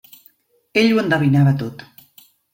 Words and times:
Ell 0.83 0.89
ho 0.95 1.03
endevinava 1.03 1.55
tot. 1.61 1.87